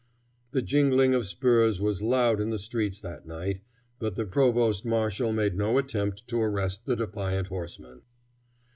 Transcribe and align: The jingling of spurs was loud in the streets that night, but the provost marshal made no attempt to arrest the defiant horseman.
The 0.49 0.63
jingling 0.63 1.13
of 1.13 1.27
spurs 1.27 1.79
was 1.79 2.01
loud 2.01 2.41
in 2.41 2.49
the 2.49 2.57
streets 2.57 2.99
that 3.01 3.27
night, 3.27 3.61
but 3.99 4.15
the 4.15 4.25
provost 4.25 4.83
marshal 4.83 5.31
made 5.31 5.55
no 5.55 5.77
attempt 5.77 6.27
to 6.29 6.41
arrest 6.41 6.87
the 6.87 6.95
defiant 6.95 7.49
horseman. 7.49 8.01